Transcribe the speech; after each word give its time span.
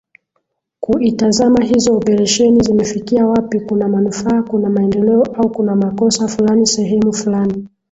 kuitazama 0.79 1.63
hizo 1.63 1.95
operesheni 1.97 2.61
zimefikia 2.61 3.27
wapi 3.27 3.59
kuna 3.59 3.87
manufaa 3.87 4.43
kuna 4.43 4.69
maendeleo 4.69 5.23
au 5.23 5.51
kunamakosa 5.51 6.27
fulani 6.27 6.67
sehemu 6.67 7.13
fulani 7.13 7.67